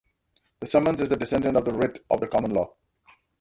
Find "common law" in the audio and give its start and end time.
2.27-2.73